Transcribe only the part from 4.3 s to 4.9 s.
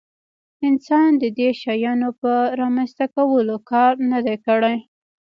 کړی.